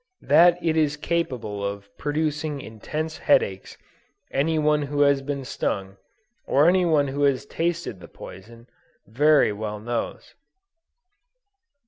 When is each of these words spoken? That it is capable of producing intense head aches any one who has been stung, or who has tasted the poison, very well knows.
That 0.23 0.57
it 0.65 0.75
is 0.75 0.97
capable 0.97 1.63
of 1.63 1.95
producing 1.95 2.59
intense 2.59 3.19
head 3.19 3.43
aches 3.43 3.77
any 4.31 4.57
one 4.57 4.81
who 4.81 5.01
has 5.01 5.21
been 5.21 5.45
stung, 5.45 5.95
or 6.47 6.71
who 6.73 7.21
has 7.25 7.45
tasted 7.45 7.99
the 7.99 8.07
poison, 8.07 8.65
very 9.05 9.53
well 9.53 9.79
knows. 9.79 10.33